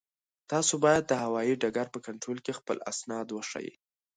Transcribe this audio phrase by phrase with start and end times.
[0.51, 3.73] تاسو باید د هوایي ډګر په کنټرول کې خپل اسناد وښایئ.